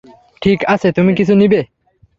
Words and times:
ঠিক 0.41 0.59
আছে, 0.67 0.87
তুমি 0.91 1.11
কিছু 1.15 1.33
নিবে? 1.35 1.61